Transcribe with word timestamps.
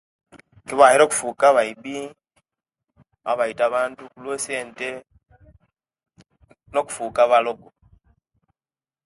Kibawaire 0.65 1.01
okufuka 1.05 1.43
abaibi 1.51 1.95
abaita 3.31 3.61
abantu 3.69 4.01
kulwesente 4.11 4.87
no 6.71 6.79
okufuka 6.83 7.19
abalogo 7.25 7.67